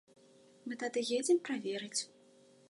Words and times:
Мы 0.71 0.77
тады 0.83 1.03
едзем 1.17 1.37
праверыць. 1.51 2.01